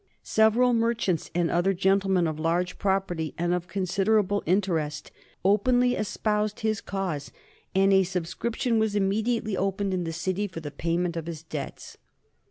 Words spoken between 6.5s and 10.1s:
his cause, and a subscription was immediately opened in